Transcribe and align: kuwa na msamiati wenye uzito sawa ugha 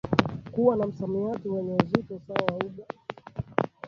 kuwa 0.51 0.75
na 0.75 0.87
msamiati 0.87 1.49
wenye 1.49 1.73
uzito 1.83 2.21
sawa 2.27 2.55
ugha 2.65 2.83